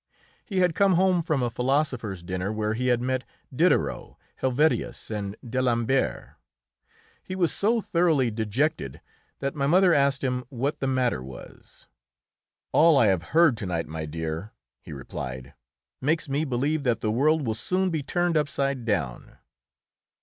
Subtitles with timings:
[0.43, 3.23] He had come home from a philosophers' dinner where he had met
[3.55, 6.37] Diderot, Helvetius and d'Alembert.
[7.23, 8.99] He was so thoroughly dejected
[9.41, 11.85] that my mother asked him what the matter was.
[12.71, 15.53] "All I have heard to night, my dear," he replied,
[16.01, 19.37] "makes me believe that the world will soon be turned upside down."